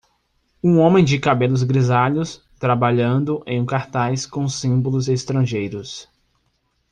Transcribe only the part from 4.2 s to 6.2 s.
com símbolos estrangeiros.